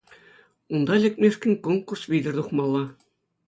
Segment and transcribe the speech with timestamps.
[0.73, 2.83] Унта лекмешкӗн конкурс витӗр тухмалла.